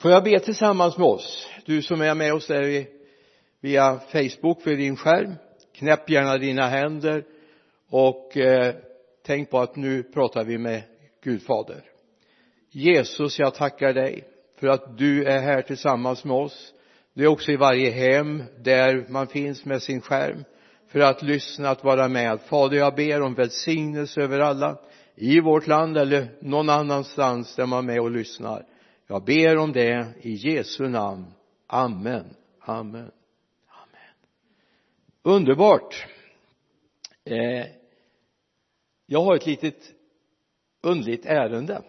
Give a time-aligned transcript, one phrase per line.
[0.00, 2.86] får jag be tillsammans med oss du som är med oss där
[3.60, 5.34] via Facebook för din skärm
[5.74, 7.24] knäpp gärna dina händer
[7.90, 8.74] och eh,
[9.26, 10.82] tänk på att nu pratar vi med
[11.24, 11.82] Gud fader
[12.70, 14.24] Jesus jag tackar dig
[14.60, 16.74] för att du är här tillsammans med oss
[17.14, 20.44] du är också i varje hem där man finns med sin skärm
[20.88, 22.40] för att lyssna, att vara med.
[22.40, 24.78] Fader, jag ber om välsignelse över alla
[25.14, 28.66] i vårt land eller någon annanstans där man är med och lyssnar.
[29.10, 31.24] Jag ber om det i Jesu namn.
[31.66, 32.36] Amen.
[32.60, 33.10] Amen.
[33.66, 34.14] Amen.
[35.22, 36.06] Underbart.
[37.24, 37.66] Eh,
[39.06, 39.94] jag har ett litet
[40.80, 41.82] underligt ärende.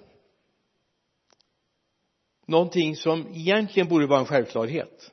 [2.46, 5.12] Någonting som egentligen borde vara en självklarhet.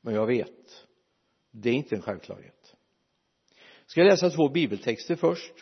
[0.00, 0.86] Men jag vet,
[1.50, 2.76] det är inte en självklarhet.
[3.80, 5.52] Jag ska läsa två bibeltexter först.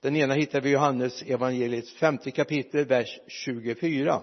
[0.00, 4.22] Den ena hittar vi i Johannes evangeliets femte kapitel, vers 24.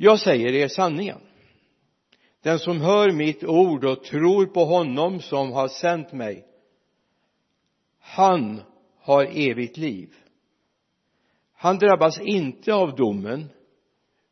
[0.00, 1.20] Jag säger er sanningen.
[2.42, 6.46] Den som hör mitt ord och tror på honom som har sänt mig,
[7.98, 8.62] han
[8.98, 10.14] har evigt liv.
[11.52, 13.48] Han drabbas inte av domen,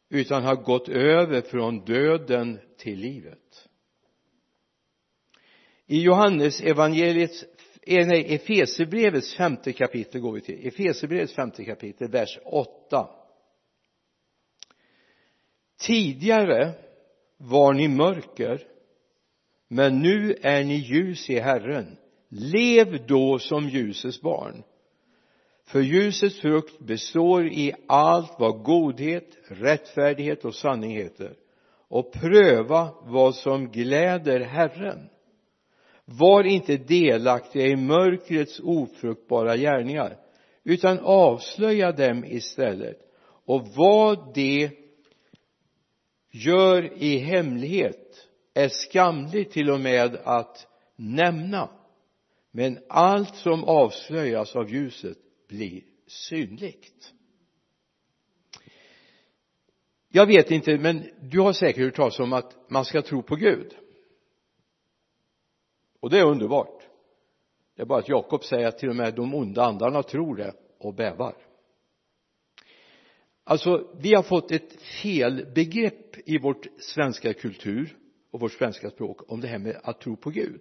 [0.08, 3.68] utan har gått över från döden till livet.
[5.86, 7.44] I Johannes evangeliets
[7.82, 10.66] eh, nej, Efesebrevets femte kapitel går vi till.
[10.66, 13.08] Efesebrevets femte kapitel, vers 8.
[15.80, 16.72] Tidigare
[17.36, 18.62] var ni mörker,
[19.68, 21.96] men nu är ni ljus i Herren.
[22.28, 24.62] Lev då som ljusets barn.
[25.66, 31.36] För ljusets frukt består i allt vad godhet, rättfärdighet och sanning heter.
[31.88, 35.08] Och pröva vad som gläder Herren.
[36.04, 40.16] Var inte delaktiga i mörkrets ofruktbara gärningar,
[40.64, 42.98] utan avslöja dem istället.
[43.46, 44.70] Och var de
[46.36, 51.70] gör i hemlighet är skamligt till och med att nämna.
[52.50, 55.18] Men allt som avslöjas av ljuset
[55.48, 57.12] blir synligt.
[60.08, 63.36] Jag vet inte, men du har säkert hört talas om att man ska tro på
[63.36, 63.74] Gud.
[66.00, 66.82] Och det är underbart.
[67.76, 70.52] Det är bara att Jakob säger att till och med de onda andarna tror det
[70.78, 71.45] och bävar.
[73.48, 77.96] Alltså, vi har fått ett felbegrepp i vårt svenska kultur
[78.30, 80.60] och vårt svenska språk om det här med att tro på Gud.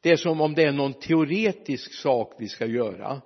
[0.00, 3.22] Det är som om det är någon teoretisk sak vi ska göra.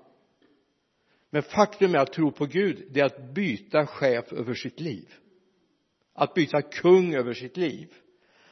[1.30, 5.14] Men faktum är att tro på Gud det är att byta chef över sitt liv.
[6.14, 7.88] Att byta kung över sitt liv.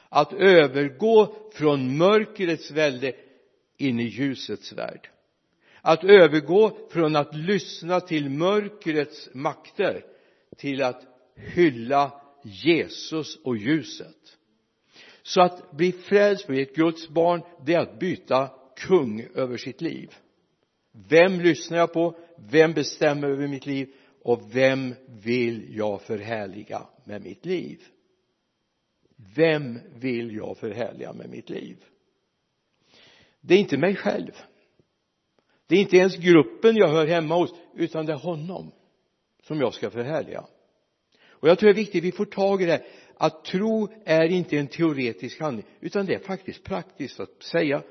[0.09, 3.13] Att övergå från mörkrets välde
[3.77, 5.09] in i ljusets värld
[5.81, 10.05] att övergå från att lyssna till mörkrets makter
[10.57, 14.37] till att hylla Jesus och ljuset.
[15.21, 19.81] Så att bli frälst, bli ett Guds barn det är att byta kung över sitt
[19.81, 20.13] liv.
[20.91, 22.17] Vem lyssnar jag på?
[22.37, 23.93] Vem bestämmer över mitt liv?
[24.21, 27.79] Och vem vill jag förhärliga med mitt liv?
[29.35, 31.77] Vem vill jag förhärliga med mitt liv?
[33.41, 34.31] Det är inte mig själv
[35.69, 38.71] det är inte ens gruppen jag hör hemma hos utan det är honom
[39.43, 40.45] som jag ska förhärliga.
[41.29, 42.85] Och jag tror det är viktigt att vi får tag i det
[43.17, 47.83] att tro är inte en teoretisk handling utan det är faktiskt praktiskt att säga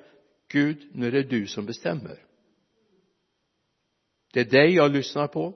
[0.49, 2.25] Gud nu är det du som bestämmer.
[4.33, 5.55] Det är dig jag lyssnar på.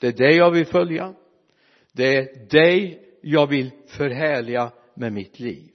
[0.00, 1.14] Det är dig jag vill följa.
[1.92, 5.72] Det är dig jag vill förhärliga med mitt liv.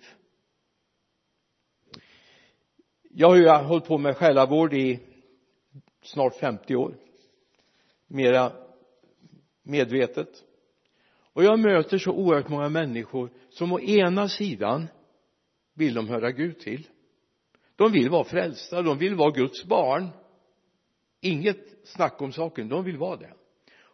[3.10, 5.00] Jag har ju hållit på med själavård i
[6.04, 6.96] snart 50 år.
[8.08, 8.52] Mera
[9.64, 10.44] medvetet.
[11.34, 14.88] Och jag möter så oerhört många människor som å ena sidan
[15.74, 16.88] vill de höra Gud till.
[17.76, 20.10] De vill vara frälsta, de vill vara Guds barn.
[21.22, 23.34] Inget snack om saken, de vill vara det.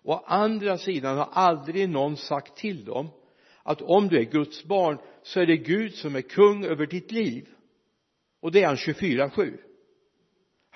[0.04, 3.10] Å andra sidan har aldrig någon sagt till dem
[3.64, 7.12] att om du är Guds barn så är det Gud som är kung över ditt
[7.12, 7.50] liv.
[8.40, 9.58] Och det är han 24-7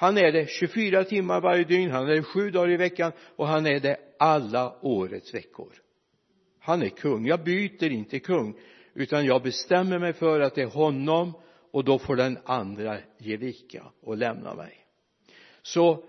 [0.04, 3.48] han är det 24 timmar varje dygn, han är det sju dagar i veckan och
[3.48, 5.74] han är det alla årets veckor.
[6.60, 8.56] Han är kung, jag byter inte kung
[8.94, 11.34] utan jag bestämmer mig för att det är honom
[11.72, 14.86] och då får den andra ge vika och lämna mig.
[15.62, 16.04] Så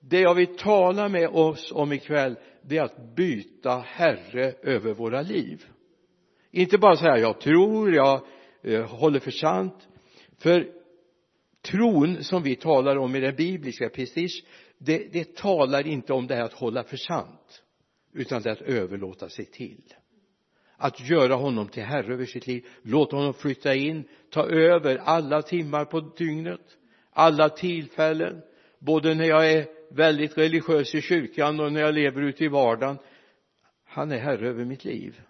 [0.00, 5.22] det jag vill tala med oss om ikväll det är att byta herre över våra
[5.22, 5.64] liv.
[6.50, 8.20] Inte bara säga jag tror, jag
[8.62, 9.88] eh, håller för sant.
[10.38, 10.77] För
[11.62, 14.44] tron som vi talar om i den bibliska prestige
[14.78, 17.62] det, det talar inte om det här att hålla för sant
[18.12, 19.82] utan det är att överlåta sig till.
[20.76, 25.42] Att göra honom till herre över sitt liv Låta honom flytta in ta över alla
[25.42, 26.78] timmar på dygnet
[27.18, 28.42] alla tillfällen
[28.78, 32.98] både när jag är väldigt religiös i kyrkan och när jag lever ute i vardagen.
[33.84, 35.20] Han är herre över mitt liv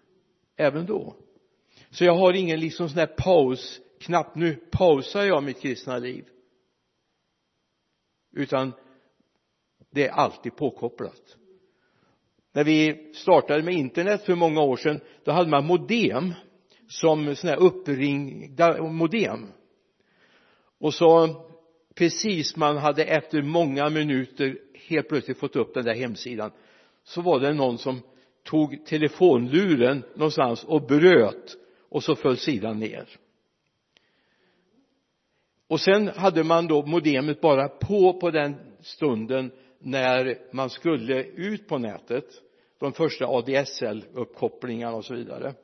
[0.57, 1.17] även då.
[1.91, 6.25] Så jag har ingen liksom sån här paus knappt nu pausar jag mitt kristna liv.
[8.33, 8.73] Utan
[9.91, 11.37] det är alltid påkopplat.
[12.53, 16.35] När vi startade med internet för många år sedan då hade man modem
[16.89, 19.47] som sådana här uppringda modem.
[20.79, 21.37] Och så
[21.95, 26.51] precis man hade efter många minuter helt plötsligt fått upp den där hemsidan
[27.05, 28.03] så var det någon som
[28.43, 31.57] tog telefonluren någonstans och bröt
[31.89, 33.09] och så föll sidan ner
[35.69, 41.69] och sen hade man då modemet bara på på den stunden när man skulle ut
[41.69, 42.25] på nätet.
[42.79, 45.55] De första ADSL-uppkopplingarna och så vidare.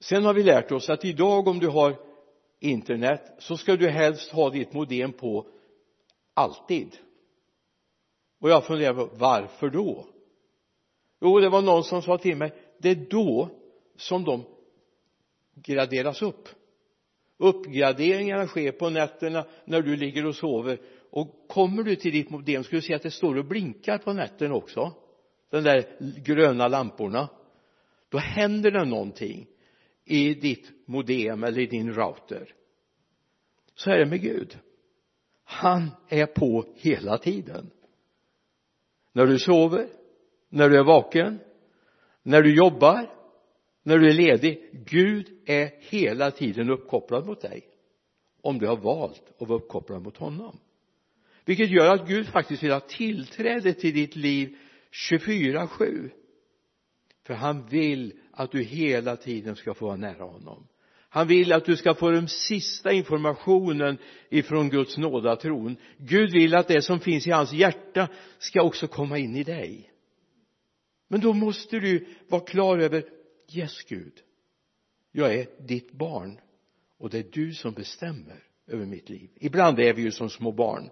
[0.00, 1.96] Sen har vi lärt oss att idag om du har
[2.60, 5.46] internet så ska du helst ha ditt modem på
[6.34, 6.96] alltid.
[8.40, 10.06] Och jag funderar på varför då?
[11.20, 13.48] Jo det var någon som sa till mig det är då
[13.96, 14.44] som de
[15.54, 16.48] graderas upp
[17.42, 20.78] uppgraderingarna sker på nätterna när du ligger och sover.
[21.10, 24.12] Och kommer du till ditt modem ska du se att det står och blinkar på
[24.12, 24.92] nätterna också.
[25.50, 25.84] De där
[26.24, 27.28] gröna lamporna.
[28.08, 29.46] Då händer det någonting
[30.04, 32.54] i ditt modem eller i din router.
[33.74, 34.58] Så är det med Gud.
[35.44, 37.70] Han är på hela tiden.
[39.12, 39.88] När du sover
[40.48, 41.38] när du är vaken
[42.22, 43.10] när du jobbar
[43.82, 47.66] när du är ledig Gud är hela tiden uppkopplad mot dig.
[48.40, 50.58] Om du har valt att vara uppkopplad mot honom.
[51.44, 54.56] Vilket gör att Gud faktiskt vill ha tillträde till ditt liv
[55.10, 56.10] 24-7
[57.26, 60.66] för han vill att du hela tiden ska få vara nära honom.
[61.08, 65.76] Han vill att du ska få den sista informationen ifrån Guds nådatron.
[65.96, 68.08] Gud vill att det som finns i hans hjärta
[68.38, 69.92] ska också komma in i dig.
[71.08, 73.04] Men då måste du vara klar över
[73.48, 74.12] yes Gud.
[75.12, 76.40] Jag är ditt barn
[76.98, 79.30] och det är du som bestämmer över mitt liv.
[79.34, 80.90] Ibland är vi ju som små barn.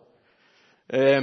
[0.89, 1.23] Eh,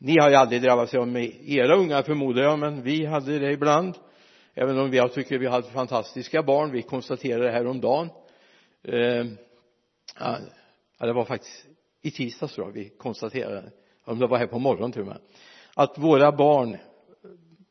[0.00, 3.52] ni har ju aldrig drabbats av med era unga förmodar jag men vi hade det
[3.52, 3.94] ibland.
[4.54, 8.10] Även om jag tycker vi hade fantastiska barn vi konstaterade det här om dagen.
[8.82, 9.26] Eh,
[10.18, 10.38] ja,
[10.98, 11.66] det var faktiskt
[12.02, 13.72] i tisdags tror jag vi konstaterade
[14.04, 15.18] om det var här på morgonen till och med
[15.74, 16.76] att våra barn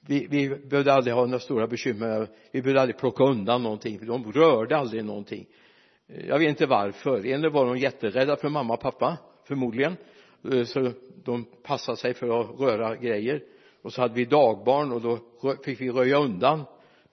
[0.10, 2.28] vi, vi behövde aldrig ha några stora bekymmer.
[2.52, 5.46] Vi behövde aldrig plocka undan någonting för de rörde aldrig någonting.
[6.28, 7.26] Jag vet inte varför.
[7.26, 9.18] En var de jätterädda för mamma och pappa?
[9.48, 9.98] Förmodligen.
[10.52, 10.92] Eh, så
[11.24, 13.44] de passade sig för att röra grejer.
[13.82, 15.20] Och så hade vi dagbarn och då
[15.66, 16.64] fick vi röja undan.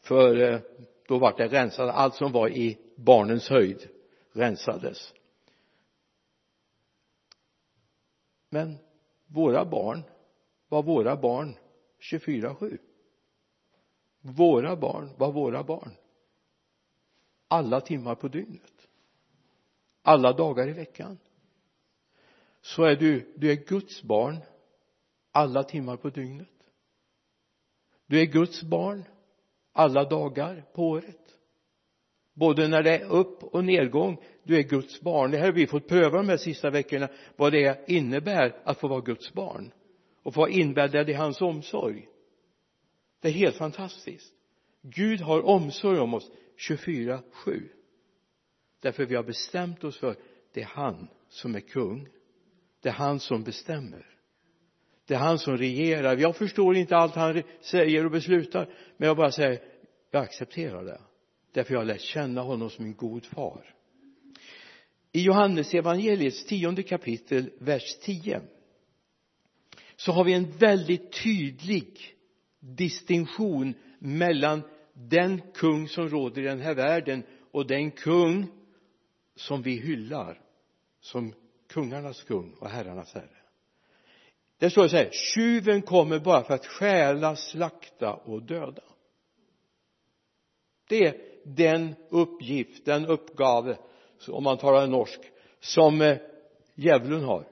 [0.01, 0.59] För eh,
[1.09, 1.95] då var det rensat.
[1.95, 3.89] Allt som var i barnens höjd
[4.33, 5.13] rensades.
[8.51, 8.79] Men
[9.27, 10.03] våra barn
[10.69, 11.57] var våra barn?
[12.13, 12.79] 24-7
[14.27, 15.91] våra barn var våra barn.
[17.49, 18.89] Alla timmar på dygnet.
[20.03, 21.19] Alla dagar i veckan.
[22.61, 24.37] Så är du, du är Guds barn
[25.33, 26.49] alla timmar på dygnet.
[28.07, 29.05] Du är Guds barn
[29.73, 31.21] alla dagar på året.
[32.35, 35.31] Både när det är upp och nedgång du är Guds barn.
[35.31, 38.89] Det här har vi fått pröva de här sista veckorna vad det innebär att få
[38.89, 39.73] vara Guds barn
[40.23, 42.09] och få vara inbäddad i hans omsorg
[43.21, 44.33] det är helt fantastiskt.
[44.83, 46.31] Gud har omsorg om oss
[46.69, 47.23] 24-7
[48.81, 50.17] därför vi har bestämt oss för
[50.53, 52.09] det är han som är kung.
[52.81, 54.07] Det är han som bestämmer.
[55.07, 56.17] Det är han som regerar.
[56.17, 59.63] Jag förstår inte allt han säger och beslutar men jag bara säger
[60.11, 61.01] jag accepterar det.
[61.53, 63.75] Därför jag har lärt känna honom som en god far.
[65.13, 68.41] I Johannes evangeliets tionde kapitel vers 10
[69.97, 72.16] så har vi en väldigt tydlig
[72.75, 78.47] distinktion mellan den kung som råder i den här världen och den kung
[79.35, 80.41] som vi hyllar
[81.01, 81.35] som
[81.69, 83.37] kungarnas kung och herrarnas herre.
[84.59, 88.83] Det står så här tjuven kommer bara för att stjäla, slakta och döda.
[90.89, 93.79] Det är den uppgift, den uppgave
[94.29, 95.21] om man talar norsk
[95.61, 96.19] som eh,
[96.75, 97.49] djävulen har.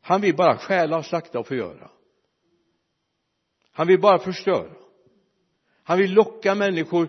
[0.00, 1.90] Han vill bara stjäla, slakta och förgöra
[3.76, 4.76] han vill bara förstöra.
[5.82, 7.08] Han vill locka människor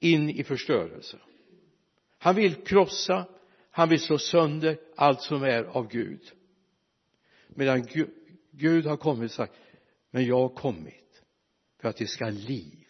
[0.00, 1.18] in i förstörelse.
[2.18, 3.26] Han vill krossa
[3.70, 6.32] han vill slå sönder allt som är av Gud.
[7.48, 7.86] Medan
[8.50, 9.52] Gud har kommit och sagt
[10.10, 11.22] men jag har kommit
[11.80, 12.88] för att vi ska ha liv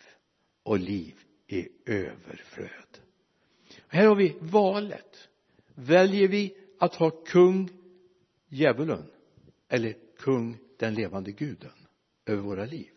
[0.62, 1.14] och liv
[1.46, 2.98] i överflöd.
[3.86, 5.28] Här har vi valet.
[5.74, 7.70] Väljer vi att ha kung
[8.48, 9.10] djävulen
[9.68, 11.86] eller kung den levande guden
[12.26, 12.91] över våra liv?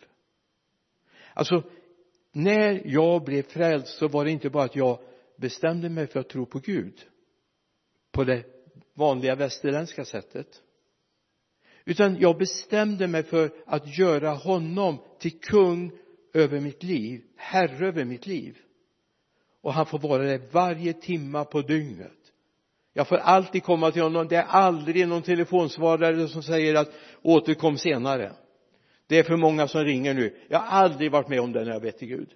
[1.35, 1.63] Alltså
[2.31, 4.99] när jag blev frälst så var det inte bara att jag
[5.37, 7.01] bestämde mig för att tro på Gud
[8.11, 8.43] på det
[8.93, 10.61] vanliga västerländska sättet
[11.85, 15.91] utan jag bestämde mig för att göra honom till kung
[16.33, 18.57] över mitt liv, herre över mitt liv.
[19.61, 22.11] Och han får vara det varje timma på dygnet.
[22.93, 24.27] Jag får alltid komma till honom.
[24.27, 28.33] Det är aldrig någon telefonsvarare som säger att återkom senare
[29.07, 30.35] det är för många som ringer nu.
[30.49, 32.29] Jag har aldrig varit med om det när jag bett till Gud.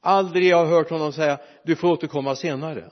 [0.00, 2.90] Aldrig har jag hört honom säga du får återkomma senare.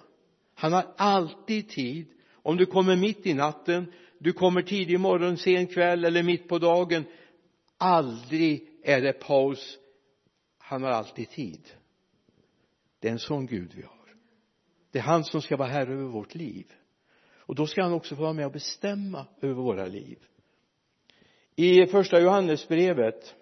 [0.55, 2.07] Han har alltid tid.
[2.43, 6.59] Om du kommer mitt i natten du kommer tidig morgon, sen kväll eller mitt på
[6.59, 7.05] dagen
[7.79, 9.79] aldrig är det paus.
[10.59, 11.61] Han har alltid tid.
[13.01, 14.15] Det är en sån Gud vi har.
[14.91, 16.73] Det är han som ska vara herre över vårt liv.
[17.37, 20.19] Och då ska han också få vara med och bestämma över våra liv
[21.59, 23.35] i första Johannesbrevet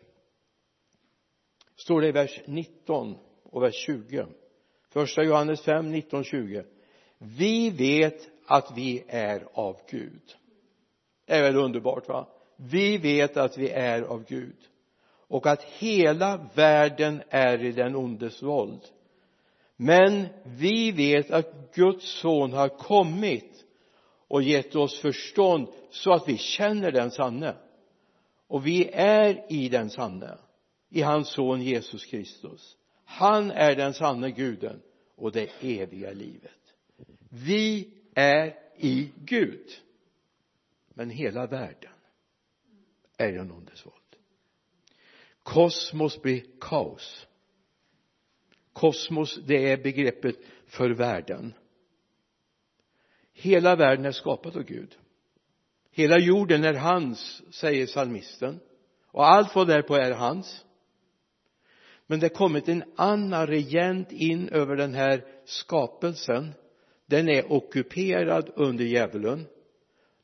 [1.77, 4.27] står det i vers 19 och vers 20
[4.91, 6.65] första Johannes 5, 19, 20
[7.19, 10.23] vi vet att vi är av Gud.
[11.27, 12.29] Det är väl underbart va?
[12.57, 14.57] Vi vet att vi är av Gud.
[15.29, 18.81] Och att hela världen är i den ondes våld.
[19.77, 23.65] Men vi vet att Guds son har kommit
[24.29, 27.57] och gett oss förstånd så att vi känner den sanne
[28.47, 30.39] och vi är i den sanne
[30.89, 32.77] i hans son Jesus Kristus.
[33.05, 34.83] Han är den sanne guden
[35.17, 36.75] och det eviga livet.
[37.29, 39.71] Vi är i Gud.
[40.95, 41.93] Men hela världen
[43.19, 44.07] är en ondes våld
[45.47, 47.27] kosmos blir kaos.
[48.73, 50.37] Kosmos det är begreppet
[50.67, 51.55] för världen.
[53.33, 54.97] Hela världen är skapad av Gud
[55.97, 58.61] hela jorden är hans säger psalmisten.
[59.07, 60.65] Och allt vad därpå är hans.
[62.07, 66.53] Men det har kommit en annan regent in över den här skapelsen.
[67.07, 69.47] Den är ockuperad under djävulen.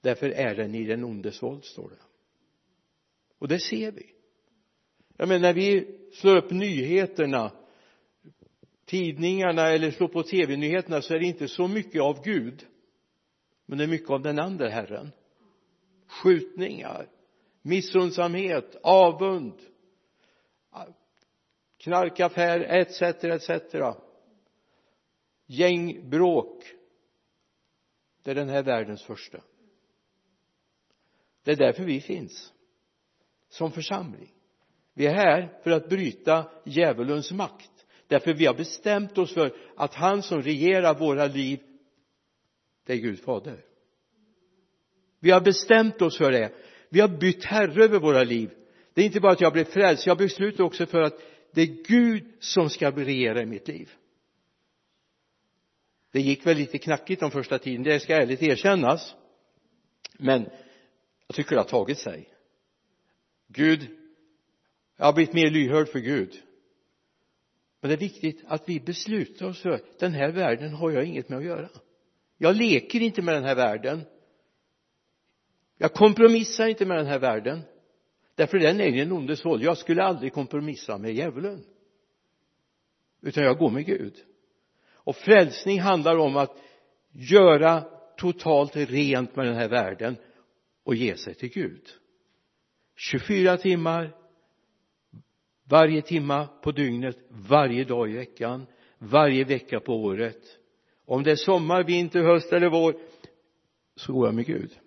[0.00, 2.02] Därför är den i den ondes våld står det.
[3.38, 4.06] Och det ser vi.
[5.16, 7.52] Jag menar när vi slår upp nyheterna
[8.84, 12.66] tidningarna eller slår på tv-nyheterna så är det inte så mycket av Gud.
[13.66, 15.10] Men det är mycket av den andra herren
[16.12, 17.08] skjutningar
[17.62, 19.54] missundsamhet avund
[21.78, 23.74] knarkaffär etc etc
[25.46, 26.64] gängbråk.
[28.22, 29.40] Det är den här världens första.
[31.42, 32.52] Det är därför vi finns.
[33.48, 34.34] Som församling.
[34.94, 37.86] Vi är här för att bryta djävulens makt.
[38.06, 41.60] Därför vi har bestämt oss för att han som regerar våra liv
[42.84, 43.64] det är Gud fader
[45.22, 46.52] vi har bestämt oss för det.
[46.88, 48.50] Vi har bytt herre över våra liv.
[48.94, 51.14] Det är inte bara att jag blev frälst jag beslutar också för att
[51.52, 53.90] det är Gud som ska regera i mitt liv.
[56.12, 59.14] Det gick väl lite knackigt de första tiden det ska ärligt erkännas.
[60.18, 60.48] Men
[61.26, 62.28] jag tycker det har tagit sig.
[63.48, 63.90] Gud
[64.96, 66.42] jag har blivit mer lyhörd för Gud.
[67.80, 71.28] Men det är viktigt att vi beslutar oss för den här världen har jag inget
[71.28, 71.68] med att göra.
[72.38, 74.02] Jag leker inte med den här världen
[75.82, 77.60] jag kompromissar inte med den här världen.
[78.34, 79.62] Därför den är den ondes håll.
[79.62, 81.64] Jag skulle aldrig kompromissa med djävulen.
[83.22, 84.14] Utan jag går med Gud.
[84.94, 86.56] Och frälsning handlar om att
[87.12, 87.84] göra
[88.16, 90.16] totalt rent med den här världen
[90.84, 91.82] och ge sig till Gud.
[92.96, 94.16] 24 timmar
[95.64, 98.66] varje timma på dygnet varje dag i veckan
[98.98, 100.58] varje vecka på året.
[101.06, 102.94] Om det är sommar, vinter, höst eller vår
[103.96, 104.78] så går jag med Gud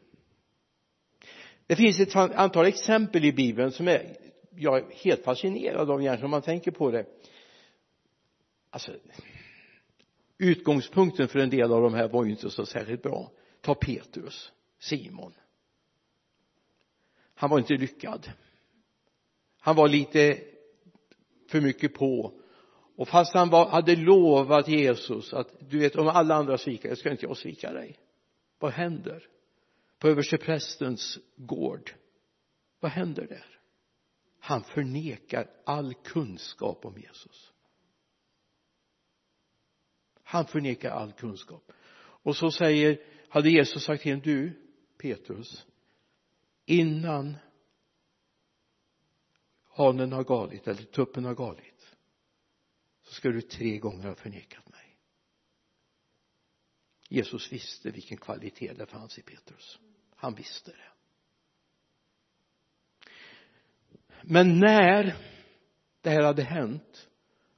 [1.67, 4.17] det finns ett antal exempel i bibeln som är
[4.57, 7.05] jag är helt fascinerad av egentligen om man tänker på det.
[8.69, 8.91] Alltså
[10.38, 13.31] utgångspunkten för en del av de här var ju inte så särskilt bra.
[13.62, 15.34] Ta Petrus Simon.
[17.36, 18.31] Han var inte lyckad.
[19.60, 20.39] Han var lite
[21.50, 22.39] för mycket på.
[22.95, 27.12] Och fast han var, hade lovat Jesus att du vet om alla andra svikar ska
[27.12, 28.00] inte jag svika dig.
[28.60, 29.27] Vad händer?
[29.99, 31.93] På översteprästens gård.
[32.79, 33.59] Vad händer där?
[34.39, 37.53] Han förnekar all kunskap om Jesus.
[40.23, 41.71] Han förnekar all kunskap.
[41.97, 44.61] Och så säger hade Jesus sagt till honom du
[44.97, 45.65] Petrus
[46.65, 47.37] innan
[49.63, 51.95] hanen har galit eller tuppen har galit
[53.01, 54.85] så ska du tre gånger ha förnekat mig.
[57.09, 59.79] Jesus visste vilken kvalitet det fanns i Petrus.
[60.15, 60.91] Han visste det.
[64.21, 65.15] Men när
[66.01, 67.09] det här hade hänt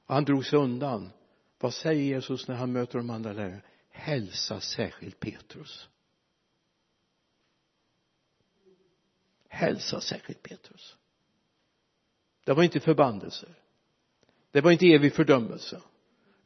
[0.06, 1.10] och han drog sig undan
[1.58, 3.60] vad säger Jesus när han möter de andra lärarna?
[3.90, 5.88] Hälsa särskilt Petrus.
[9.48, 10.96] Hälsa särskilt Petrus.
[12.44, 13.54] Det var inte förbannelse
[14.50, 15.82] det var inte evig fördömelse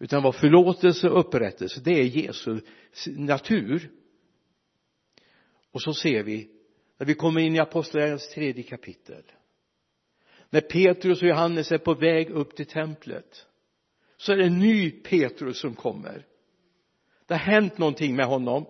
[0.02, 2.60] utan vad förlåtelse och upprättelse det är Jesu
[3.06, 3.90] natur.
[5.72, 6.48] Och så ser vi
[6.98, 9.22] när vi kommer in i apostlagärningarnas tredje kapitel
[10.50, 13.46] när Petrus och Johannes är på väg upp till templet
[14.16, 16.26] så är det en ny Petrus som kommer.
[17.26, 18.66] Det har hänt någonting med honom.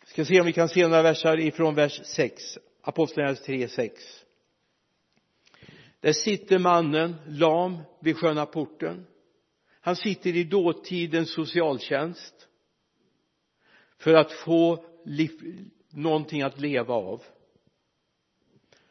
[0.00, 4.24] Vi ska se om vi kan se några verser ifrån vers 6 Apostlagärningarna 3, 6
[6.00, 9.06] där sitter mannen lam vid sköna porten
[9.80, 12.48] han sitter i dåtidens socialtjänst
[13.98, 17.22] för att få liv, någonting att leva av.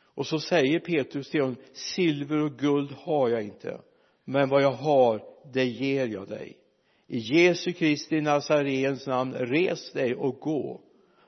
[0.01, 3.81] Och så säger Petrus till honom silver och guld har jag inte
[4.25, 6.57] men vad jag har det ger jag dig.
[7.07, 10.81] I Jesu Kristi Nazarens namn res dig och gå.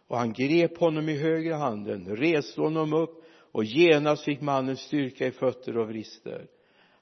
[0.07, 5.27] Och han grep honom i högra handen reste honom upp och genast fick mannen styrka
[5.27, 6.47] i fötter och vrister.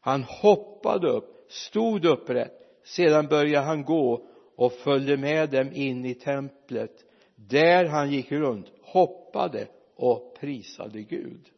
[0.02, 2.54] Han hoppade upp stod upprätt.
[2.84, 8.68] Sedan började han gå och följde med dem in i templet där han gick runt
[8.82, 11.50] hoppade och prisade Gud.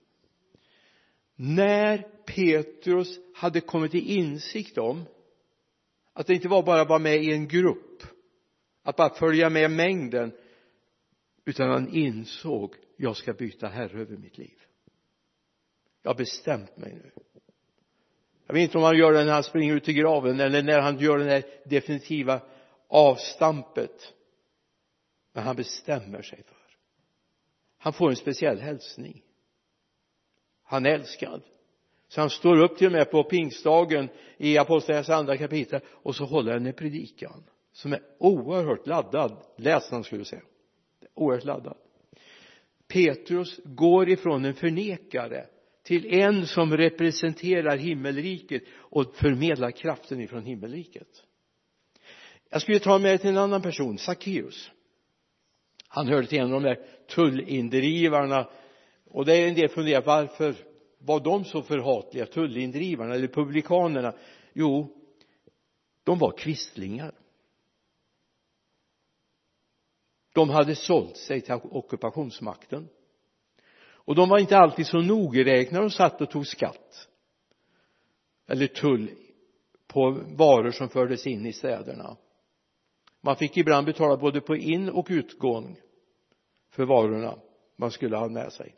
[1.35, 5.03] När Petrus hade kommit till insikt om
[6.13, 8.03] att det inte var bara att vara med i en grupp
[8.83, 10.31] att bara följa med mängden
[11.45, 14.61] utan han insåg jag ska byta herre över mitt liv.
[16.01, 17.11] Jag har bestämt mig nu
[18.51, 20.79] jag vet inte om han gör det när han springer ut till graven eller när
[20.79, 22.41] han gör det där definitiva
[22.87, 24.13] avstampet.
[25.33, 26.57] Men han bestämmer sig för.
[27.77, 29.23] Han får en speciell hälsning.
[30.63, 31.41] Han är älskad.
[32.07, 36.25] Så han står upp till och med på pingstdagen i apostlagärningarnas andra kapitel och så
[36.25, 39.37] håller han en predikan som är oerhört laddad.
[39.57, 40.43] Läsaren skulle jag säga
[41.13, 41.77] oerhört laddad.
[42.87, 45.45] Petrus går ifrån en förnekare
[45.91, 51.07] till en som representerar himmelriket och förmedlar kraften ifrån himmelriket.
[52.49, 54.71] Jag skulle ta med till en annan person, Sackeus
[55.93, 58.49] han hörde till en av de där tullindrivarna.
[59.05, 60.55] Och det är en del funderar varför
[60.97, 64.13] var de så förhatliga tullindrivarna eller publikanerna?
[64.53, 64.97] Jo
[66.03, 67.15] de var kvistlingar.
[70.33, 72.87] De hade sålt sig till ockupationsmakten
[74.11, 77.07] och de var inte alltid så nogräknade när de satt och tog skatt.
[78.47, 79.11] Eller tull
[79.87, 82.17] på varor som fördes in i städerna.
[83.21, 85.77] Man fick ibland betala både på in och utgång
[86.71, 87.39] för varorna
[87.75, 88.75] man skulle ha med sig.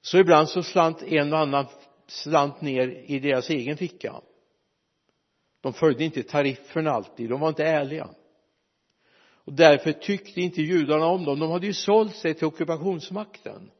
[0.00, 1.66] Så ibland så slant en och annan
[2.06, 4.20] slant ner i deras egen ficka.
[5.60, 8.08] De följde inte tarifferna alltid, de var inte ärliga
[9.46, 11.38] och därför tyckte inte judarna om dem.
[11.38, 13.70] De hade ju sålt sig till ockupationsmakten.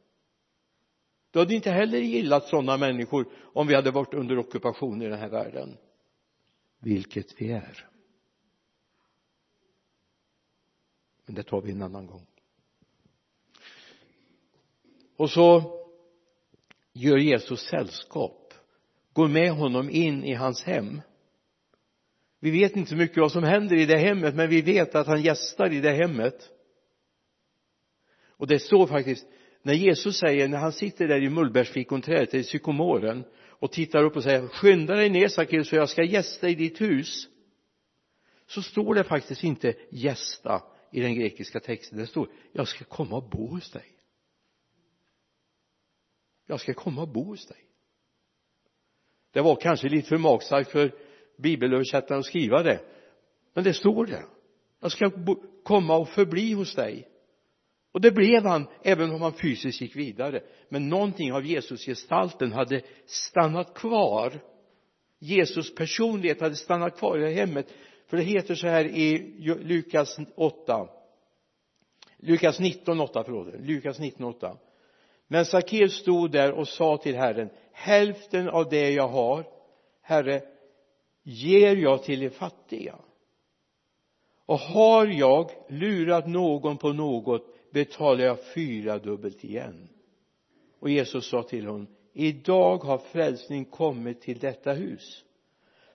[1.31, 5.19] Du hade inte heller gillat sådana människor om vi hade varit under ockupation i den
[5.19, 5.77] här världen.
[6.81, 7.89] Vilket vi är.
[11.27, 12.27] Men det tar vi en annan gång.
[15.17, 15.63] Och så
[16.93, 18.55] gör Jesus sällskap.
[19.13, 21.01] Går med honom in i hans hem
[22.41, 25.07] vi vet inte så mycket vad som händer i det hemmet men vi vet att
[25.07, 26.51] han gästar i det hemmet.
[28.29, 29.27] Och det står faktiskt
[29.63, 34.23] när Jesus säger när han sitter där i mullbärsfikonträdet i sykomoren och tittar upp och
[34.23, 37.29] säger skynda dig ner Sackeus för jag ska gästa i ditt hus.
[38.47, 41.99] Så står det faktiskt inte gästa i den grekiska texten.
[41.99, 43.87] Det står jag ska komma och bo hos dig.
[46.47, 47.65] Jag ska komma och bo hos dig.
[49.33, 51.06] Det var kanske lite för magstarkt för
[51.37, 52.81] bibelöversättaren att skriva det.
[53.55, 54.23] Men det står det
[54.81, 55.11] jag ska
[55.65, 57.09] komma och förbli hos dig.
[57.93, 60.43] Och det blev han även om han fysiskt gick vidare.
[60.69, 64.33] Men någonting av Jesusgestalten hade stannat kvar.
[65.19, 67.67] Jesus personlighet hade stannat kvar i det hemmet.
[68.07, 70.89] För det heter så här i Lukas 8
[72.19, 73.55] Lukas 19, 8 förlåt.
[73.61, 74.57] Lukas 19, 8
[75.29, 79.47] men Sackeus stod där och sa till Herren hälften av det jag har
[80.03, 80.43] Herre
[81.29, 82.99] ger jag till de fattiga?
[84.47, 89.89] Och har jag lurat någon på något betalar jag fyra dubbelt igen.
[90.79, 95.25] Och Jesus sa till honom idag har frälsning kommit till detta hus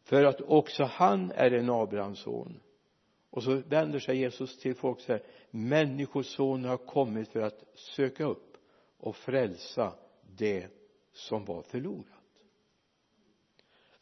[0.04, 2.60] för att också han är en Abrahams son.
[3.30, 8.26] Och så vänder sig Jesus till folk och säger människosonen har kommit för att söka
[8.26, 8.58] upp
[8.98, 9.94] och frälsa
[10.38, 10.68] det
[11.14, 12.21] som var förlorat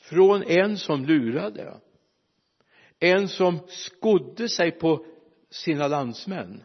[0.10, 1.80] från en som lurade.
[3.00, 5.06] En som skodde sig på
[5.50, 6.64] sina landsmän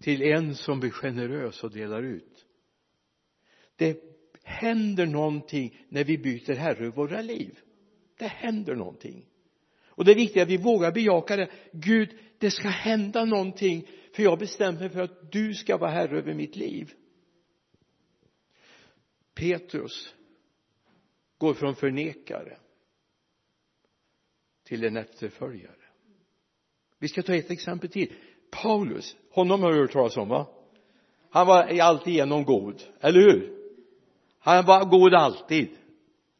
[0.00, 2.46] till en som blir generös och delar ut.
[3.76, 4.02] Det
[4.42, 7.58] händer någonting när vi byter herre i våra liv.
[8.18, 9.26] Det händer någonting.
[9.86, 11.50] Och det är viktigt att vi vågar bejaka det.
[11.72, 16.18] Gud det ska hända någonting för jag bestämmer mig för att du ska vara herre
[16.18, 16.92] över mitt liv.
[19.34, 20.14] Petrus
[21.38, 22.58] går från förnekare
[24.64, 25.74] till en efterföljare.
[26.98, 28.12] Vi ska ta ett exempel till.
[28.50, 30.46] Paulus honom har du hört talas om va?
[31.30, 33.58] Han var alltigenom god eller hur?
[34.38, 35.68] Han var god alltid.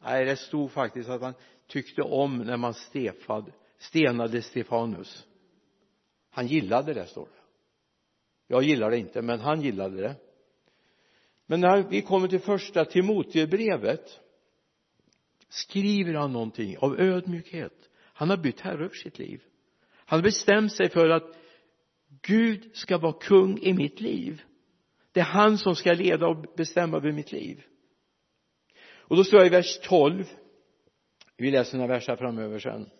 [0.02, 1.34] Nej det stod faktiskt att han
[1.66, 5.26] tyckte om när man stefad, stenade Stefanus.
[6.30, 7.42] Han gillade det står det.
[8.46, 10.14] Jag gillar det inte men han gillade det.
[11.46, 14.20] Men när vi kommer till första Timoteusbrevet
[15.48, 19.42] skriver han någonting av ödmjukhet han har bytt herre över sitt liv.
[19.94, 21.36] Han har bestämt sig för att
[22.22, 24.42] Gud ska vara kung i mitt liv.
[25.12, 27.64] Det är han som ska leda och bestämma över mitt liv.
[28.86, 30.24] Och då står jag i vers 12
[31.36, 32.90] vi läser några verser framöver sen.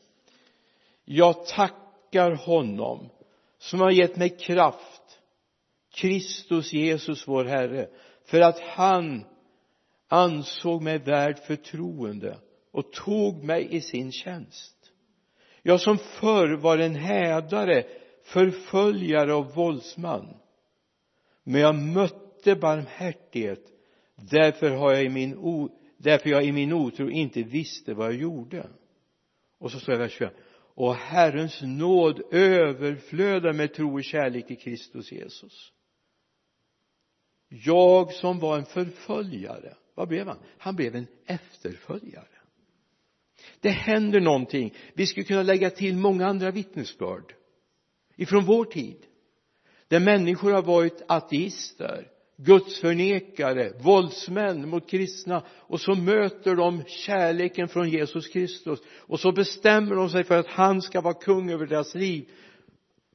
[1.05, 3.11] Jag tackar honom
[3.59, 5.20] som har gett mig kraft
[5.94, 7.88] Kristus Jesus vår Herre
[8.24, 9.24] för att han
[10.09, 12.38] ansåg mig värd förtroende
[12.70, 14.74] och tog mig i sin tjänst
[15.66, 17.85] jag som förr var en hädare
[18.22, 20.37] förföljare och våldsman.
[21.44, 23.64] Men jag mötte barmhärtighet.
[24.16, 28.20] Därför har jag i min o, därför jag i min otro inte visste vad jag
[28.20, 28.66] gjorde.
[29.59, 30.33] Och så står det i vers 21.
[30.74, 35.72] och Herrens nåd överflödar med tro och kärlek i Kristus Jesus.
[37.48, 40.38] Jag som var en förföljare vad blev han?
[40.59, 42.34] Han blev en efterföljare
[43.61, 44.74] det händer någonting.
[44.94, 47.35] Vi skulle kunna lägga till många andra vittnesbörd
[48.16, 48.96] ifrån vår tid
[49.88, 57.90] där människor har varit ateister gudsförnekare, våldsmän mot kristna och så möter de kärleken från
[57.90, 61.94] Jesus Kristus och så bestämmer de sig för att han ska vara kung över deras
[61.94, 62.28] liv.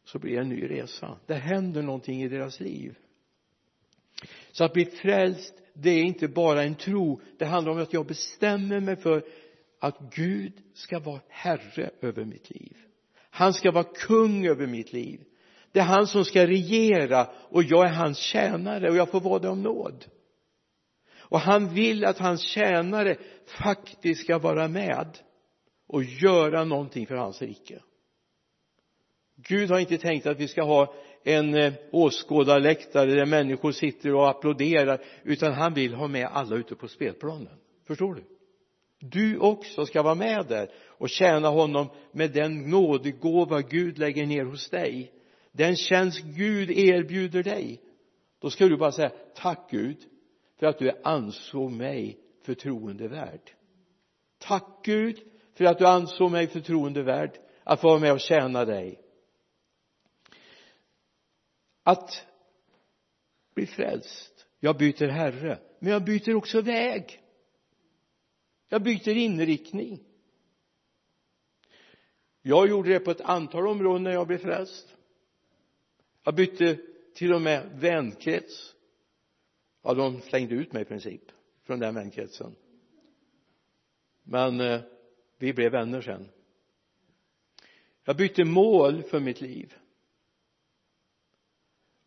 [0.05, 1.17] Så blir det en ny resa.
[1.25, 2.95] Det händer någonting i deras liv.
[4.51, 7.21] Så att bli frälst det är inte bara en tro.
[7.37, 9.23] Det handlar om att jag bestämmer mig för
[9.79, 12.77] att Gud ska vara herre över mitt liv.
[13.29, 15.23] Han ska vara kung över mitt liv.
[15.71, 19.39] Det är han som ska regera och jag är hans tjänare och jag får vara
[19.39, 20.05] det om nåd.
[21.19, 25.17] Och han vill att hans tjänare faktiskt ska vara med
[25.87, 27.79] och göra någonting för hans rike.
[29.35, 34.29] Gud har inte tänkt att vi ska ha en eh, åskådarläktare där människor sitter och
[34.29, 37.57] applåderar utan han vill ha med alla ute på spelplanen.
[37.87, 38.38] Förstår du?
[38.99, 44.43] Du också ska vara med där och tjäna honom med den nådegåva Gud lägger ner
[44.43, 45.12] hos dig.
[45.51, 47.81] Den tjänst Gud erbjuder dig.
[48.39, 49.97] Då ska du bara säga tack Gud
[50.59, 53.51] för att du ansåg mig förtroendevärd.
[54.38, 55.19] Tack Gud
[55.53, 58.99] för att du ansåg mig förtroendevärd att få vara med och tjäna dig.
[61.83, 62.25] Att
[63.55, 64.45] bli frälst.
[64.59, 67.21] Jag byter herre men jag byter också väg
[68.69, 70.03] jag byter inriktning.
[72.41, 74.95] Jag gjorde det på ett antal områden när jag blev frälst.
[76.23, 76.79] Jag bytte
[77.13, 78.75] till och med vänkrets.
[79.84, 81.21] Ja de slängde ut mig i princip
[81.63, 82.55] från den vänkretsen.
[84.23, 84.82] Men eh,
[85.38, 86.29] vi blev vänner sen.
[88.03, 89.73] Jag bytte mål för mitt liv.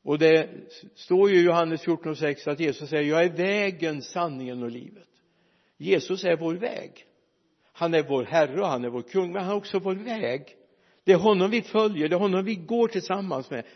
[0.03, 0.51] Och det
[0.95, 4.71] står ju i Johannes 14 och 6 att Jesus säger jag är vägen, sanningen och
[4.71, 5.12] livet.
[5.83, 7.07] Jesus är vår väg.
[7.73, 10.57] Han är vår herre och han är vår kung men han är också vår väg.
[11.05, 13.67] Det är honom vi följer, det är honom vi går tillsammans med.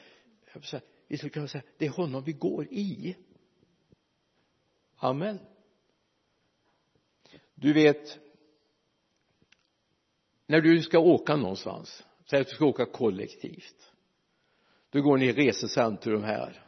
[1.08, 3.16] Vi skulle kunna säga det är honom vi går i.
[4.96, 5.38] Amen.
[7.54, 8.18] Du vet
[10.46, 13.92] när du ska åka någonstans säg att du ska åka kollektivt.
[14.90, 16.62] Då går ni i resecentrum här.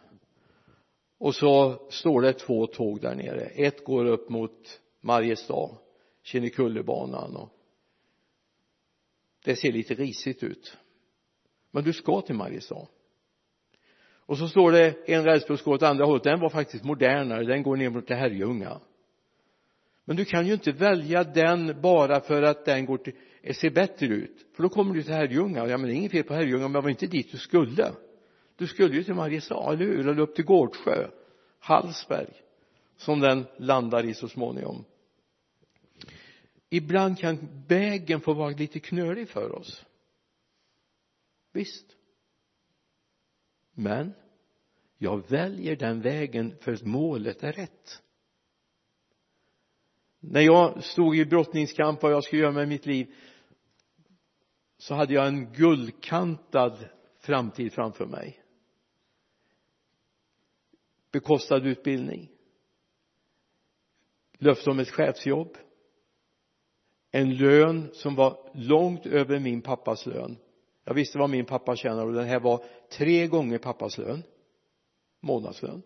[1.19, 3.45] Och så står det två tåg där nere.
[3.45, 5.71] Ett går upp mot Mariestad
[6.23, 7.49] Kinnekullebanan och
[9.45, 10.77] det ser lite risigt ut.
[11.71, 12.87] Men du ska till Mariestad
[14.29, 16.23] och så står det en rälsbuss går åt andra hållet.
[16.23, 17.45] Den var faktiskt modernare.
[17.45, 18.81] Den går ner mot Herrljunga.
[20.05, 23.15] Men du kan ju inte välja den bara för att den går till,
[23.55, 24.47] ser bättre ut.
[24.57, 25.67] För då kommer du till Herrljunga.
[25.67, 27.93] Ja men det är inget fel på Herrljunga men det var inte dit du skulle.
[28.57, 30.09] Du skulle ju till Mariestad, eller hur?
[30.09, 31.09] Eller upp till Gårdsjö
[31.59, 32.33] Hallsberg
[32.99, 34.85] som den landar i så småningom.
[36.71, 39.85] Ibland kan vägen få vara lite knölig för oss.
[41.53, 41.97] Visst.
[43.73, 44.15] Men
[44.99, 48.03] jag väljer den vägen för att målet är rätt.
[50.21, 53.15] När jag stod i brottningskamp vad jag skulle göra med mitt liv
[54.79, 58.43] så hade jag en guldkantad framtid framför mig.
[61.11, 62.38] Bekostad utbildning
[64.39, 65.57] löfte om ett chefsjobb.
[67.11, 70.37] En lön som var långt över min pappas lön.
[70.85, 74.23] Jag visste vad min pappa tjänade och den här var tre gånger pappas lön.
[75.21, 75.83] Månadslön.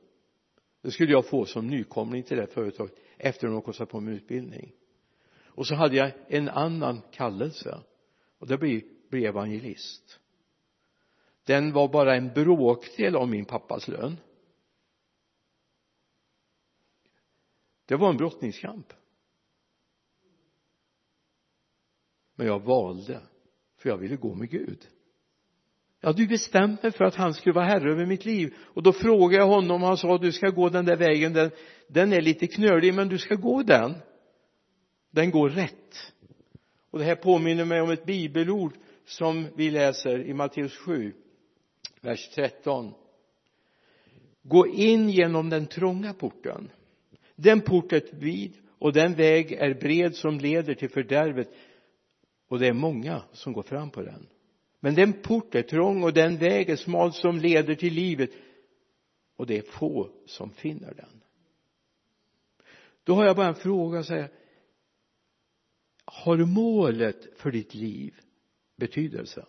[0.83, 4.15] Det skulle jag få som nykomling till det företaget efter att de kostat på mig
[4.15, 4.73] utbildning.
[5.45, 7.79] Och så hade jag en annan kallelse.
[8.39, 10.21] Och det blev bli evangelist
[11.45, 14.17] den var bara en bråkdel av min pappas lön.
[17.87, 18.93] Det var en brottningskamp.
[22.37, 23.21] Men jag valde
[23.79, 24.89] för jag ville gå med Gud.
[26.01, 28.55] Jag hade ju bestämt mig för att han skulle vara herre över mitt liv.
[28.59, 31.51] Och då frågade jag honom och han sa du ska gå den där vägen den,
[31.89, 33.95] den är lite knölig men du ska gå den.
[35.11, 36.13] Den går rätt.
[36.91, 38.73] Och det här påminner mig om ett bibelord
[39.05, 41.15] som vi läser i Matteus 7
[42.01, 42.95] vers 13
[44.43, 46.71] gå in genom den trånga porten
[47.37, 51.49] den port är vid och den väg är bred som leder till fördärvet.
[52.49, 54.27] Och det är många som går fram på den.
[54.81, 58.31] Men den port är trång och den väg är smal som leder till livet.
[59.37, 61.23] Och det är få som finner den.
[63.05, 64.31] Då har jag bara en fråga så här
[66.05, 68.15] har målet för ditt liv
[68.77, 69.47] betydelse?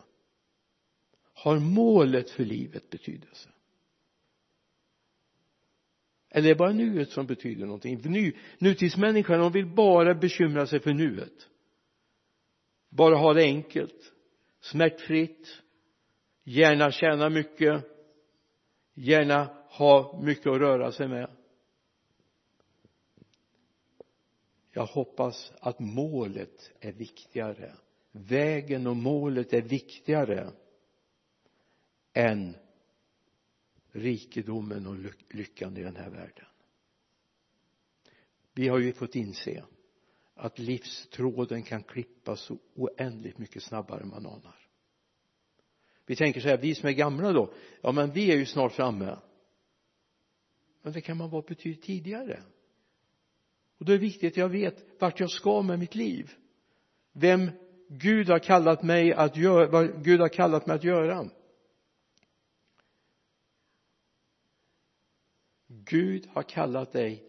[1.34, 3.50] Har målet för livet betydelse?
[6.36, 8.02] Eller är det bara nuet som betyder någonting?
[8.04, 11.50] Nu, nutidsmänniskan hon vill bara bekymra sig för nuet.
[12.90, 14.14] Bara ha det enkelt.
[14.60, 15.62] Smärtfritt.
[16.44, 17.84] Gärna tjäna mycket.
[18.94, 21.30] Gärna ha mycket att röra sig med.
[24.72, 27.74] Jag hoppas att målet är viktigare.
[28.12, 30.52] Vägen och målet är viktigare
[32.14, 32.56] än
[33.94, 34.96] rikedomen och
[35.30, 36.46] lyckan i den här världen.
[38.54, 39.64] Vi har ju fått inse
[40.36, 44.64] att livstråden kan klippas så oändligt mycket snabbare än man anar
[46.06, 48.74] vi tänker så här, vi som är gamla då ja men vi är ju snart
[48.74, 49.18] framme.
[50.82, 52.44] Men det kan man vara betydligt tidigare.
[53.78, 56.32] Och då är det viktigt att jag vet vart jag ska med mitt liv.
[57.12, 57.52] Vem
[57.90, 61.30] Gud har kallat mig att göra, vad Gud har kallat mig att göra.
[65.86, 67.24] Gud har kallat dig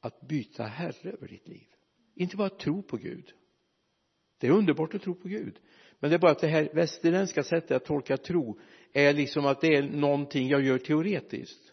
[0.00, 1.66] att byta herre över ditt liv.
[2.14, 3.32] Inte bara tro på Gud.
[4.38, 5.60] Det är underbart att tro på Gud.
[6.00, 8.58] Men det är bara att det här västerländska sättet att tolka tro
[8.92, 11.72] är liksom att det är någonting jag gör teoretiskt.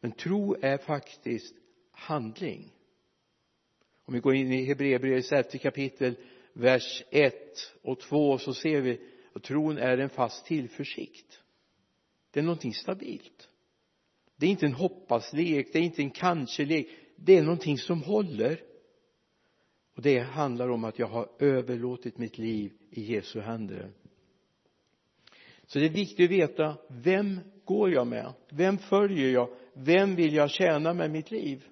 [0.00, 1.54] Men tro är faktiskt
[1.90, 2.72] handling.
[4.04, 6.16] Om vi går in i Hebreerbrevets elfte kapitel
[6.52, 7.34] vers 1
[7.82, 9.00] och 2 så ser vi
[9.32, 11.40] att tron är en fast tillförsikt.
[12.30, 13.47] Det är någonting stabilt
[14.38, 16.88] det är inte en hoppaslek det är inte en kanske-lek.
[17.16, 18.60] Det är någonting som håller.
[19.96, 23.92] Och det handlar om att jag har överlåtit mitt liv i Jesu händer.
[25.66, 28.32] Så det är viktigt att veta vem går jag med?
[28.50, 29.48] Vem följer jag?
[29.72, 31.64] Vem vill jag tjäna med mitt liv?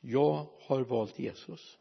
[0.00, 1.78] Jag har valt Jesus.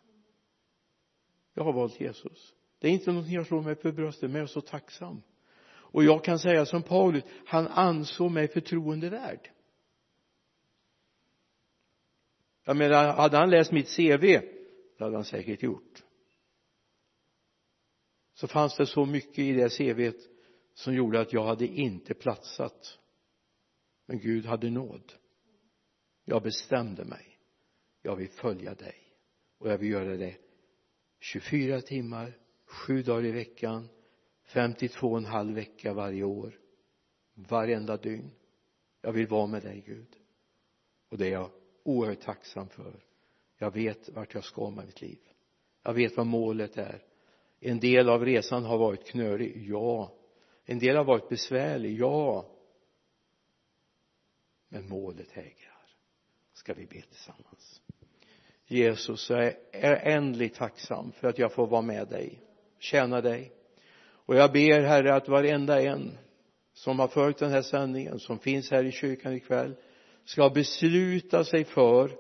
[1.53, 2.53] Jag har valt Jesus.
[2.79, 5.21] Det är inte någonting jag slår mig för bröstet men jag är så tacksam
[5.91, 9.51] och jag kan säga som Paulus han ansåg mig förtroendevärd.
[12.65, 14.41] Jag menar hade han läst mitt CV
[14.97, 16.03] det hade han säkert gjort.
[18.33, 20.15] Så fanns det så mycket i det CVet
[20.73, 22.99] som gjorde att jag hade inte platsat.
[24.05, 25.13] Men Gud hade nåd.
[26.25, 27.39] Jag bestämde mig.
[28.01, 28.95] Jag vill följa dig.
[29.57, 30.37] Och jag vill göra det
[31.19, 33.89] 24 timmar sju dagar i veckan
[34.47, 36.59] 52 och en halv vecka varje år.
[37.33, 38.31] Varenda dygn.
[39.01, 40.15] Jag vill vara med dig Gud.
[41.09, 41.49] Och det är jag
[41.83, 43.05] oerhört tacksam för.
[43.57, 45.19] Jag vet vart jag ska med mitt liv.
[45.83, 47.03] Jag vet vad målet är.
[47.59, 49.67] En del av resan har varit knölig.
[49.67, 50.13] Ja.
[50.65, 51.99] En del har varit besvärlig.
[51.99, 52.45] Ja.
[54.69, 55.89] Men målet hägrar.
[56.53, 57.81] Ska vi be tillsammans?
[58.65, 62.47] Jesus jag är ändligt tacksam för att jag får vara med dig
[62.79, 63.51] tjäna dig
[64.27, 66.17] och jag ber herre att varenda en
[66.73, 69.75] som har följt den här sändningen som finns här i kyrkan ikväll
[70.25, 72.17] ska besluta sig för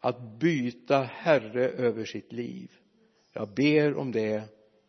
[0.00, 2.70] att byta herre över sitt liv.
[3.32, 4.42] Jag ber om det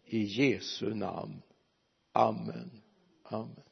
[0.06, 1.42] i Jesu namn.
[2.12, 2.82] Amen.
[3.24, 3.64] Amen.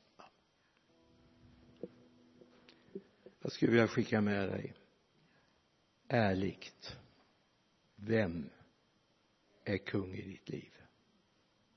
[3.42, 4.74] Jag skulle vilja skicka med dig
[6.08, 6.98] ärligt
[7.96, 8.50] vem
[9.64, 10.72] är kung i ditt liv?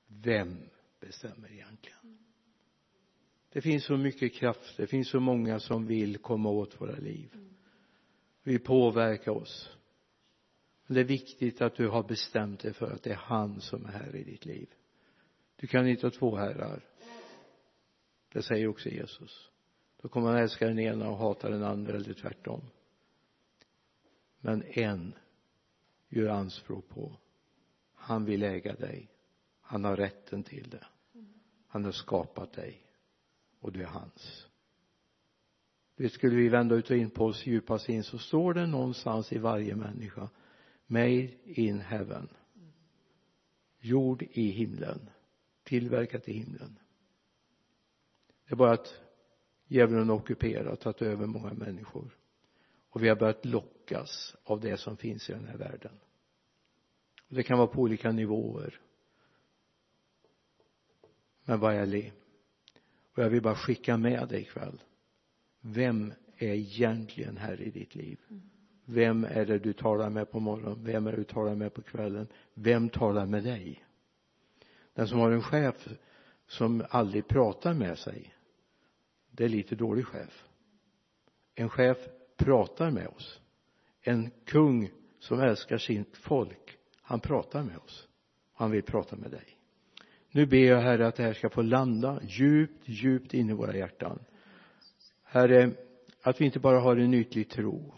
[0.07, 0.69] Vem
[0.99, 2.17] bestämmer egentligen.
[3.49, 7.37] Det finns så mycket kraft det finns så många som vill komma åt våra liv.
[8.43, 9.77] Vill påverka oss.
[10.85, 13.85] Men det är viktigt att du har bestämt dig för att det är han som
[13.85, 14.69] är här i ditt liv.
[15.55, 16.85] Du kan inte ha två herrar.
[18.31, 19.51] Det säger också Jesus.
[20.01, 22.61] Då kommer man älska den ena och hata den andra eller tvärtom.
[24.39, 25.13] Men en
[26.09, 27.17] gör anspråk på
[27.99, 29.09] han vill äga dig
[29.69, 30.85] han har rätten till det.
[31.67, 32.81] Han har skapat dig.
[33.59, 34.47] Och du är hans.
[35.95, 39.33] Det skulle vi vända ut och in på oss djupast in så står det någonstans
[39.33, 40.29] i varje människa.
[40.87, 42.29] Made in heaven.
[43.79, 45.09] Gjord i himlen.
[45.63, 46.79] Tillverkat i himlen.
[48.47, 49.01] Det är bara att
[49.67, 52.17] djävulen ockuperat tagit över många människor.
[52.89, 55.99] Och vi har börjat lockas av det som finns i den här världen.
[57.29, 58.79] Och det kan vara på olika nivåer
[61.49, 62.13] men var ärlig
[63.13, 64.81] och jag vill bara skicka med dig ikväll.
[65.61, 68.19] Vem är egentligen här i ditt liv?
[68.85, 70.83] Vem är det du talar med på morgonen?
[70.83, 72.27] Vem är det du talar med på kvällen?
[72.53, 73.83] Vem talar med dig?
[74.93, 75.87] Den som har en chef
[76.47, 78.33] som aldrig pratar med sig
[79.31, 80.47] det är lite dålig chef.
[81.55, 81.97] En chef
[82.37, 83.41] pratar med oss.
[84.01, 88.07] En kung som älskar sitt folk han pratar med oss.
[88.53, 89.58] Han vill prata med dig
[90.31, 93.75] nu ber jag herre att det här ska få landa djupt djupt in i våra
[93.75, 94.19] hjärtan.
[95.23, 95.71] Herre
[96.21, 97.93] att vi inte bara har en ytlig tro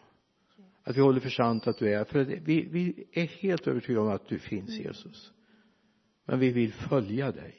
[0.83, 2.03] att vi håller för sant att du är.
[2.03, 5.33] För vi, vi är helt övertygade om att du finns Jesus.
[6.25, 7.55] Men vi vill följa dig.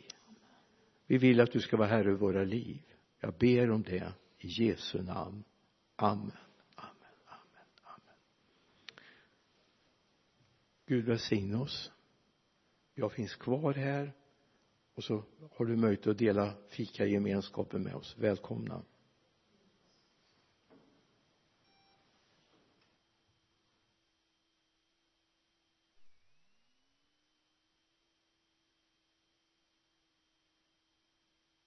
[1.07, 2.83] Vi vill att du ska vara herre över våra liv.
[3.21, 5.45] Jag ber om det i Jesu namn.
[5.97, 6.33] Amen.
[6.75, 7.15] Amen.
[7.27, 7.67] Amen.
[7.83, 8.17] Amen.
[10.87, 11.93] Gud välsigne oss.
[12.95, 14.13] Jag finns kvar här
[14.95, 15.23] och så
[15.57, 18.17] har du möjlighet att dela fika gemenskapen med oss.
[18.19, 18.83] Välkomna.